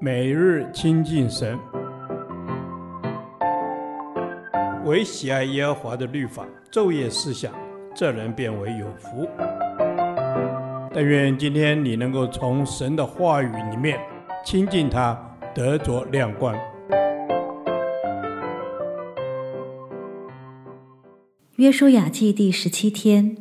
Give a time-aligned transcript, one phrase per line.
[0.00, 1.58] 每日亲近神，
[4.84, 7.52] 唯喜爱耶和华的律法，昼夜思想，
[7.94, 9.26] 这人便为有福。
[10.92, 13.98] 但愿今天你能够从神的话语里面
[14.44, 15.18] 亲近他，
[15.54, 16.54] 得着亮光。
[21.56, 23.36] 约书亚记第十七天，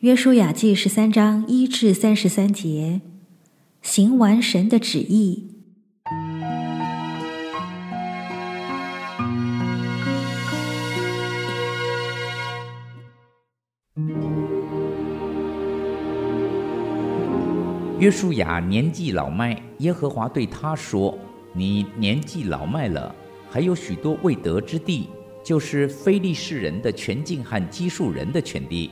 [0.00, 3.00] 约书亚记十三章一至三十三节，
[3.80, 5.48] 行完神的旨意。
[18.02, 21.16] 约书亚年纪老迈，耶和华对他说
[21.54, 23.14] ：“你年纪老迈了，
[23.48, 25.08] 还有许多未得之地，
[25.44, 28.90] 就是非利士人的全境和基述人的全地。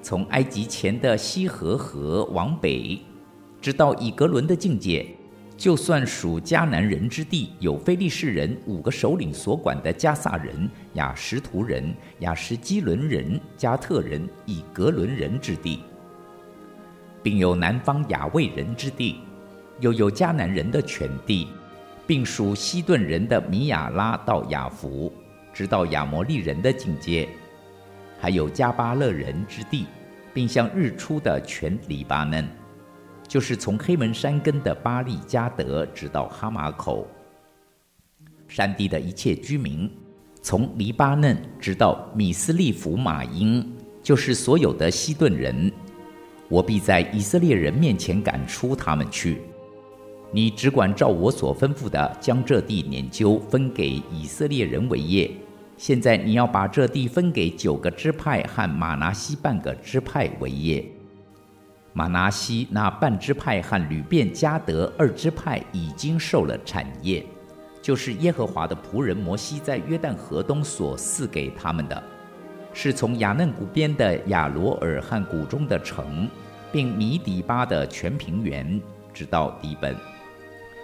[0.00, 3.00] 从埃及前的西河河往北，
[3.60, 5.04] 直到以格伦的境界，
[5.56, 15.80] 就算属迦南人之地，有非利士人五个首领所管的迦萨人、亚实图人、亚实基伦人、加特人、以格伦人之地。”
[17.22, 19.20] 并有南方雅卫人之地，
[19.80, 21.48] 又有迦南人的全地，
[22.06, 25.12] 并属西顿人的米亚拉到雅弗，
[25.52, 27.28] 直到亚摩利人的境界，
[28.18, 29.86] 还有迦巴勒人之地，
[30.32, 32.46] 并向日出的全黎巴嫩，
[33.26, 37.06] 就是从黑门山根的巴利加德，直到哈马口。
[38.46, 39.90] 山地的一切居民，
[40.40, 43.70] 从黎巴嫩直到米斯利弗马英，
[44.02, 45.70] 就是所有的西顿人。
[46.48, 49.42] 我必在以色列人面前赶出他们去。
[50.30, 55.30] 你只管照我所吩咐的，将这地研究分给以色列人为业。
[55.76, 60.84] 现在你要把这地分给九个支派和玛拿西半个支派为业。
[61.92, 67.24] 玛拿西那半支派和吕便迦得二支派已经受了产业，
[67.80, 72.02] 就是耶和华的仆人摩西在约旦河东所赐给他们的。
[72.80, 76.30] 是从雅嫩谷边的雅罗尔和谷中的城，
[76.70, 78.80] 并米底巴的全平原，
[79.12, 79.96] 直到底本，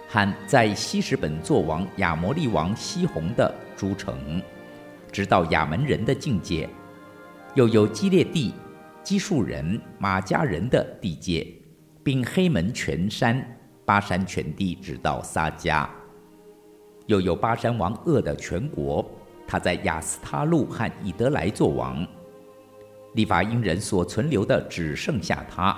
[0.09, 4.41] 和在希实本作王亚摩利王西宏的诸城，
[5.09, 6.67] 直到亚门人的境界，
[7.53, 8.53] 又有基列地、
[9.01, 11.47] 基述人、玛迦人的地界，
[12.03, 13.41] 并黑门全山、
[13.85, 15.87] 巴山全地，直到撒迦，
[17.05, 19.09] 又有巴山王噩的全国。
[19.47, 22.05] 他在亚斯他路和以德来作王，
[23.13, 25.77] 利法因人所存留的只剩下他。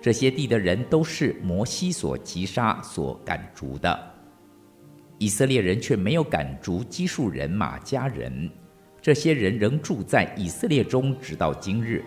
[0.00, 3.98] 这些地的人都是摩西所击杀、所赶逐的。
[5.16, 8.50] 以色列人却没有赶逐基述人、玛迦人，
[9.00, 12.04] 这些人仍住在以色列中，直到今日。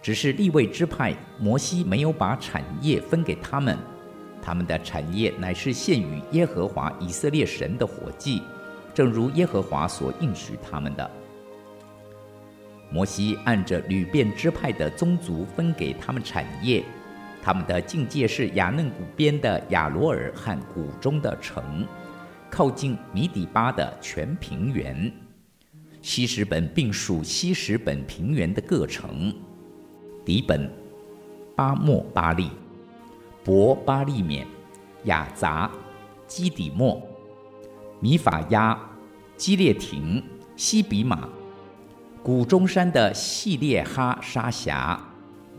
[0.00, 3.76] 只是立位支派，摩西没有把产业分给他们，
[4.40, 8.40] 他们的产业乃是献与耶和华以色列神的火祭。
[8.96, 11.10] 正如耶和华所应许他们的，
[12.90, 16.82] 摩西按着流便支派的宗族分给他们产业，
[17.42, 21.86] 他们的境界是亚嫩谷边的亚罗尔和谷中的城，
[22.48, 25.12] 靠近米底巴的全平原，
[26.00, 29.30] 希什本并属希什本平原的各城，
[30.24, 30.72] 底本、
[31.54, 32.50] 巴莫巴利、
[33.44, 34.46] 伯巴利免、
[35.04, 35.70] 雅杂、
[36.26, 37.06] 基底莫。
[38.00, 38.78] 米法亚、
[39.36, 40.22] 基列廷、
[40.54, 41.28] 西比马、
[42.22, 45.00] 谷中山的系列哈沙峡、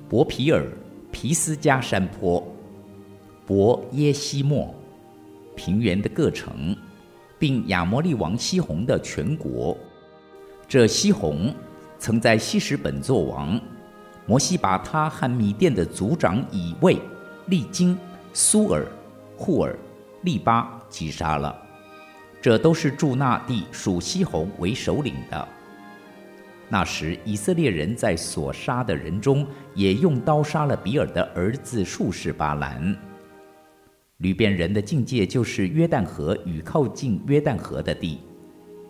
[0.07, 0.67] 博皮尔、
[1.11, 2.45] 皮斯加山坡、
[3.45, 4.73] 博耶西莫、
[5.55, 6.75] 平原的各城，
[7.39, 9.75] 并亚摩利王西宏的全国。
[10.67, 11.53] 这西宏
[11.97, 13.59] 曾在西什本作王，
[14.27, 16.99] 摩西把他和米甸的族长以卫、
[17.47, 17.97] 利金、
[18.31, 18.85] 苏尔、
[19.35, 19.77] 户尔、
[20.21, 21.63] 利巴击杀了。
[22.41, 25.47] 这都是住那地属西宏为首领的。
[26.69, 32.95] 那时，以色列人在所杀的人中，也用刀杀了比尔的儿子术士巴兰。
[34.17, 38.19] 吕便人的境界就是约旦河与靠近约旦河的地。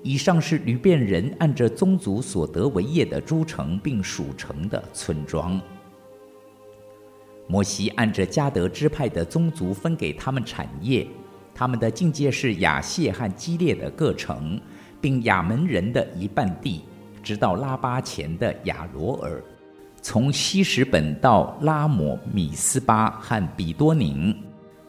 [0.04, 5.60] 以上是吕便人按着宗族所得为业的诸城，并属城的村庄。
[7.46, 11.06] 摩西按着迦得支派的宗族分给他们产业。
[11.58, 14.62] 他们的境界是亚谢和基列的各城，
[15.02, 16.84] 并亚门人的一半地，
[17.24, 19.44] 直到拉巴前的亚罗尔，
[20.00, 24.38] 从西什本到拉姆米斯巴和比多宁，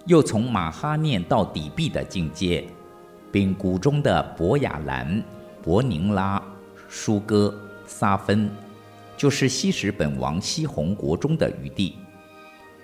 [0.04, 2.66] 又从马哈念到底壁的境界，
[3.32, 5.24] 并谷中的伯雅兰、
[5.62, 6.42] 伯宁拉、
[6.86, 8.50] 舒歌、撒芬，
[9.16, 11.94] 就是西什本王西宏国中的余地。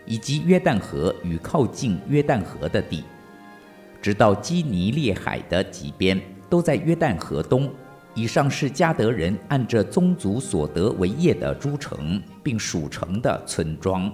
[0.07, 3.05] 以及约旦河与靠近约旦河的地，
[4.05, 6.21] 直到基尼列海的极边，
[6.51, 7.73] 都在约旦河东。
[8.13, 14.13] 以上是迦得人按着宗族所得为业的诸城，并属城的村庄。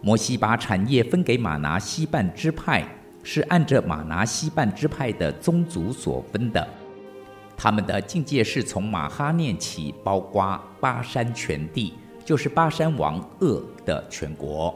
[0.00, 2.86] 摩西把产业分给马拿西半支派，
[3.24, 6.64] 是按着马拿西半支派的宗族所分的。
[7.56, 11.94] 他们的境界是从马哈念起，包括巴山全地，
[12.24, 14.72] 就是巴山王鄂的全国，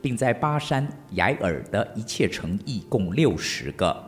[0.00, 4.04] 并在巴山雅尔的一切城邑共六十个。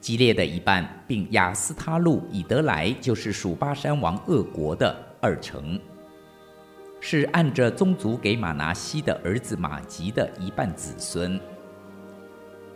[0.00, 5.80] 激烈的一半，并雅斯他路以德来，就是属巴山王恶国的二城，
[7.00, 11.40] 是按着宗族给马拿西的儿子马吉的一半子孙。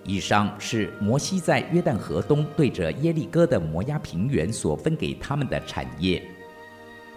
[0.03, 6.21] 以上是摩西在约旦河东对着耶利哥的摩押平原所分给他们的产业，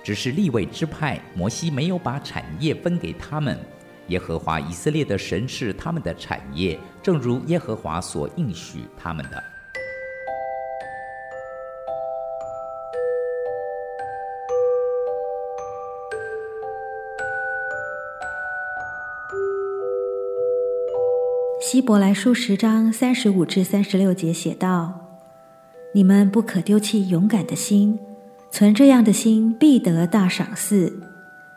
[0.04, 3.58] 只是立位之派，摩西没有把产业分给他们。
[4.08, 9.44] 耶和华以色列的神是他们的产业，正如耶和华所应许他们的。
[21.62, 25.08] 希伯来书十章三十五至三十六节写道
[25.96, 27.98] ：“你们不可丢弃勇敢的心，
[28.52, 31.02] 存这样的心必得大赏赐。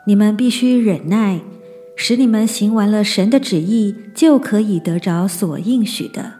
[0.06, 1.40] 你们必须忍耐，
[1.96, 6.34] 使你们行完了神的旨意，就可以得着所应许的。”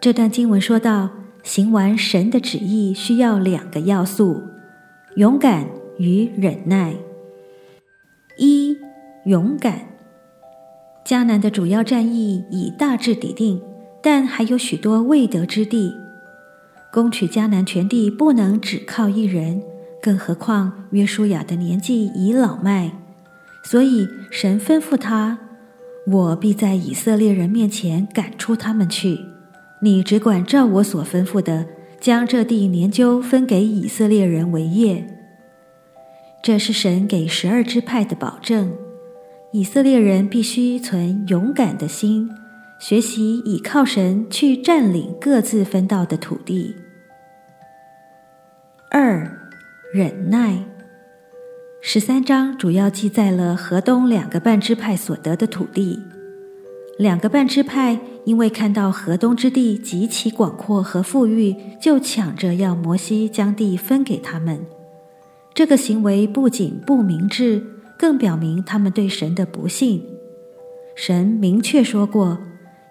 [0.00, 1.10] 这段经文说到，
[1.42, 4.42] 行完神的旨意需要两个要素：
[5.16, 5.66] 勇敢
[5.98, 6.94] 与忍耐。
[8.38, 8.76] 一、
[9.24, 9.88] 勇敢。
[11.04, 13.60] 迦南的主要战役已大致底定，
[14.02, 15.92] 但还有许多未得之地。
[16.92, 19.62] 攻取迦南全地不能只靠一人，
[20.00, 22.92] 更何况约书亚的年纪已老迈。
[23.70, 25.38] 所以神吩咐他
[26.08, 29.20] ：“我必在以色列人面前赶出他们去，
[29.82, 31.66] 你只管照我所吩咐的，
[32.00, 35.06] 将这地年究分给以色列人为业。”
[36.42, 38.72] 这是神给十二支派的保证。
[39.52, 42.30] 以色列人必须存勇敢的心，
[42.80, 46.74] 学习倚靠神去占领各自分到的土地。
[48.90, 49.30] 二、
[49.92, 50.64] 忍耐。
[51.80, 55.98] 十三章主要记载了河东两个半支派所得的土地。
[56.98, 64.66] 两个半支派因为看到河东之地极其广阔和富裕，就抢着要摩西将地分给他们。
[65.54, 67.62] 这个行为不仅不明智。
[67.98, 70.04] 更表明他们对神的不信。
[70.94, 72.38] 神明确说过，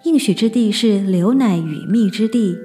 [0.03, 2.57] 应许之地是流奶与蜜之地，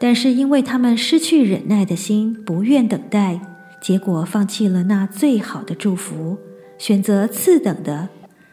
[0.00, 3.53] 但是因为他们失去忍耐的心，不愿等待，
[3.84, 6.38] 结果放弃了那最好的祝福，
[6.78, 8.08] 选择次等的，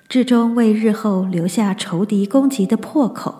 [0.09, 3.33] 至终为日后留下仇敌攻击的破口。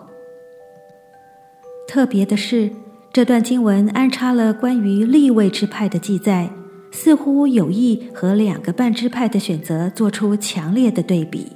[1.86, 2.70] 特别的是，
[3.12, 6.48] 这段经文安插了关于立位支派的记载。
[6.94, 11.52] 似乎有意和两个半支派的选择做出强烈的对比。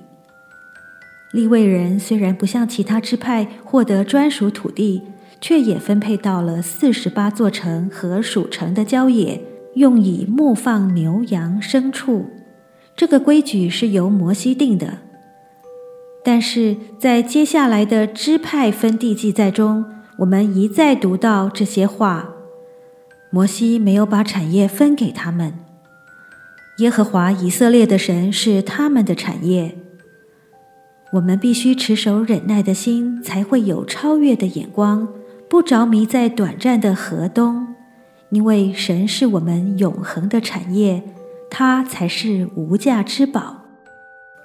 [1.33, 5.03] 立位人虽然不像其他支派获得专属土地，
[5.41, 9.39] 却也分配到了四十八座城和属城的郊野，
[9.77, 12.27] 用以牧放牛羊牲畜。
[12.97, 14.99] 这个规矩是由摩西定的。
[16.25, 19.85] 但是在接下来的支派分地记载中，
[20.19, 22.31] 我们一再读到这些话。
[23.31, 25.53] 摩西没有把产业分给他们。
[26.79, 29.77] 耶和华以色列的神是他们的产业。
[31.13, 35.07] 我们必须持守忍耐的心，才会有超越的眼光，
[35.49, 37.76] 不着迷在短暂的河东，
[38.31, 41.03] 因为神是我们永恒的产业，
[41.49, 43.63] 他才是无价之宝。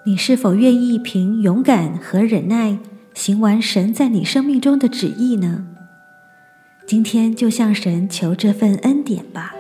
[0.06, 2.78] 你是否愿意凭勇敢和忍耐，
[3.14, 5.66] 行完神在你生命中的旨意呢？
[6.88, 9.56] 今天就向神求这份恩典吧。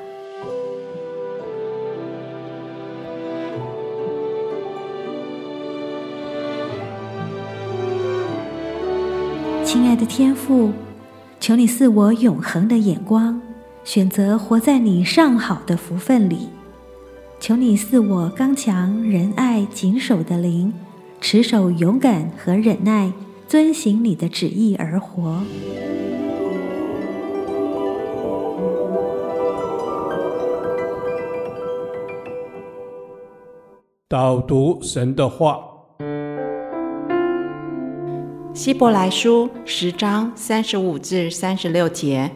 [9.63, 10.71] 亲爱的天父，
[11.39, 13.41] 求你赐我永恒的眼光，
[13.83, 16.49] 选择活在你上好的福分里。
[17.39, 20.71] 求你赐我刚强、仁爱、谨守的灵，
[21.19, 23.11] 持守勇敢和忍耐，
[23.47, 25.41] 遵行你的旨意而活。
[34.07, 35.59] 导读神的话，
[38.53, 42.29] 希伯来书十章三十五至三十六节，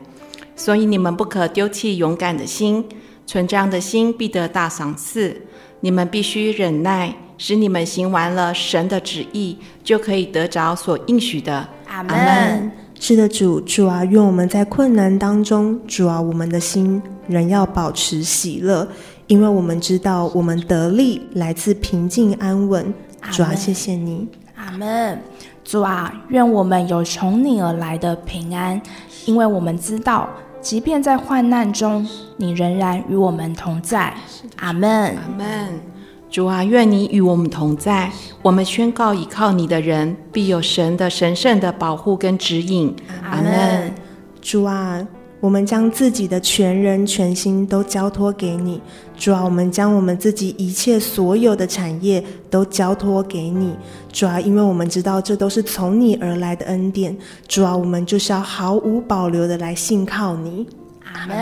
[0.56, 2.84] 所以你们不可丢弃勇敢的心，
[3.26, 5.42] 存这样的心必得大赏赐。
[5.82, 11.68] 你们必须忍耐，使你们行完了神的旨意，就可以得着所应许的。
[11.88, 12.72] 阿门。
[12.98, 18.88] 是的，主，主啊，愿我们在困难当中，主啊，我们的心仍要保持喜乐，
[19.28, 22.92] 因为我们知道我们得力来自平静安稳。
[23.32, 24.26] 主啊，谢谢你。
[24.56, 25.22] 阿门。
[25.66, 28.82] 主啊，愿我们有从你而来的平安，
[29.26, 30.30] 因为我们知道，
[30.66, 32.08] 即便在患难中，
[32.38, 34.12] 你仍然与我们同在。
[34.56, 35.16] 阿门。
[35.16, 35.80] 阿门。
[36.28, 38.12] 主啊，愿你与我们同在。
[38.42, 42.96] 我们宣告，倚靠你的人必有神的神圣的保护跟指引。
[43.24, 43.94] 阿门。
[44.42, 45.06] 主啊，
[45.40, 48.82] 我们将自己的全人全心都交托给你。
[49.18, 53.76] 主啊，我们将我们自己一切所有的产业都交托给你。
[54.12, 57.16] 主啊，因为我们知道这都是从你而来的恩典。
[57.48, 60.68] 主啊，我们就是要毫无保留的来信靠你。
[61.14, 61.38] 阿门。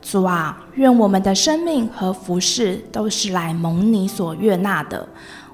[0.00, 5.08] 主啊，愿我们的生命和服饰都是来蒙你所悦纳的。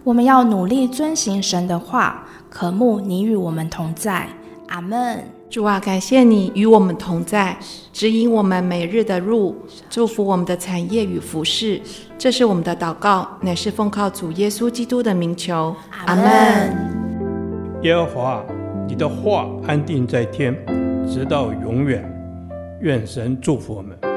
[0.05, 4.29] 我们要努力遵行神的话，渴慕你与我们同在。
[4.69, 5.25] 阿门。
[5.53, 7.55] 主啊，感谢你与我们同在，
[7.93, 9.55] 指引我们每日的路，
[9.91, 11.79] 祝福我们的产业与服饰。
[12.17, 15.77] 这是我们的祷告，乃是奉靠主耶稣基督的名求。
[16.07, 16.25] 阿门。
[17.83, 18.43] 耶和华，
[18.89, 20.57] 你的话安定在天，
[21.07, 22.03] 直到永远。
[22.81, 24.12] 愿神祝福我们。